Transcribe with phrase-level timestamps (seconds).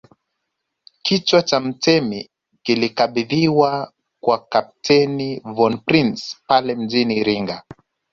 [1.01, 2.29] Kichwa cha mtemi
[2.63, 3.91] kilikabidhiwa
[4.23, 7.63] kwa Kapteni von Prince pale mjini Iringa